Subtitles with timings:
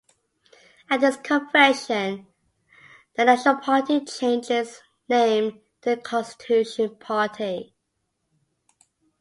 [0.89, 2.25] At this convention,
[3.15, 7.75] the national party changed its name to the Constitution Party.